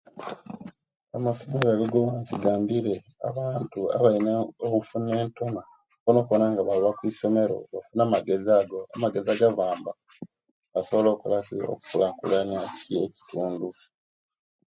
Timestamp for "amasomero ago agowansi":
1.17-2.33